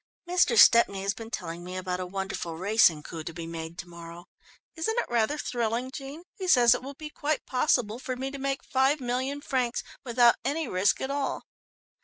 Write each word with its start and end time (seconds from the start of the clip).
"Mr. 0.27 0.57
Stepney 0.57 1.03
has 1.03 1.13
been 1.13 1.29
telling 1.29 1.63
me 1.63 1.77
about 1.77 1.99
a 1.99 2.07
wonderful 2.07 2.57
racing 2.57 3.03
coup 3.03 3.23
to 3.23 3.33
be 3.35 3.45
made 3.45 3.77
to 3.77 3.87
morrow. 3.87 4.25
Isn't 4.75 4.97
it 4.97 5.05
rather 5.09 5.37
thrilling, 5.37 5.91
Jean? 5.91 6.23
He 6.33 6.47
says 6.47 6.73
it 6.73 6.81
will 6.81 6.95
be 6.95 7.11
quite 7.11 7.45
possible 7.45 7.99
for 7.99 8.15
me 8.15 8.31
to 8.31 8.39
make 8.39 8.63
five 8.65 8.99
million 8.99 9.41
francs 9.41 9.83
without 10.03 10.37
any 10.43 10.67
risk 10.67 11.01
at 11.01 11.11
all." 11.11 11.43